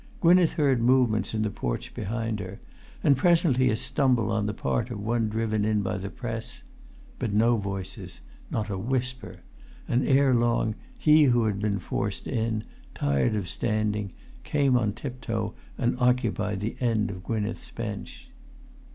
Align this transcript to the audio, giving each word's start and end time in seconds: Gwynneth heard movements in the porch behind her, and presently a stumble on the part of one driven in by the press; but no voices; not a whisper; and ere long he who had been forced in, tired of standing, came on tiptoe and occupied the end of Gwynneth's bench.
Gwynneth 0.19 0.53
heard 0.53 0.81
movements 0.81 1.35
in 1.35 1.43
the 1.43 1.51
porch 1.51 1.93
behind 1.93 2.39
her, 2.39 2.59
and 3.03 3.15
presently 3.15 3.69
a 3.69 3.75
stumble 3.75 4.31
on 4.31 4.47
the 4.47 4.51
part 4.55 4.89
of 4.89 4.99
one 4.99 5.29
driven 5.29 5.63
in 5.63 5.83
by 5.83 5.99
the 5.99 6.09
press; 6.09 6.63
but 7.19 7.31
no 7.33 7.55
voices; 7.57 8.21
not 8.49 8.71
a 8.71 8.79
whisper; 8.79 9.41
and 9.87 10.03
ere 10.03 10.33
long 10.33 10.73
he 10.97 11.25
who 11.25 11.43
had 11.45 11.59
been 11.59 11.77
forced 11.77 12.25
in, 12.27 12.63
tired 12.95 13.35
of 13.35 13.47
standing, 13.47 14.11
came 14.43 14.75
on 14.75 14.91
tiptoe 14.93 15.53
and 15.77 15.99
occupied 16.01 16.61
the 16.61 16.77
end 16.79 17.11
of 17.11 17.21
Gwynneth's 17.23 17.69
bench. 17.69 18.31